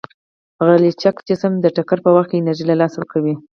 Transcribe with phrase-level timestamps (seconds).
[0.65, 3.35] غیرلچک جسم د ټکر په وخت کې انرژي له لاسه ورکوي.